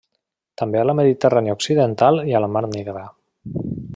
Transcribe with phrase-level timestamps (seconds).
[0.61, 3.07] També a la Mediterrània Occidental i a la Mar Negra.